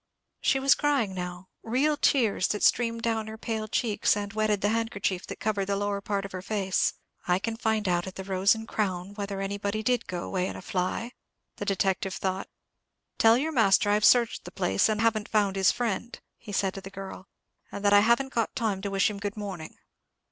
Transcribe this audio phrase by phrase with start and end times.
[0.39, 4.69] She was crying now, real tears, that streamed down her pale cheeks, and wetted the
[4.69, 6.95] handkerchief that covered the lower part of her face.
[7.27, 10.55] "I can find out at the Rose and Crown whether anybody did go away in
[10.55, 11.11] a fly,"
[11.57, 12.47] the detective thought.
[13.19, 16.81] "Tell your master I've searched the place, and haven't found his friend," he said to
[16.81, 17.27] the girl;
[17.71, 19.77] "and that I haven't got time to wish him good morning."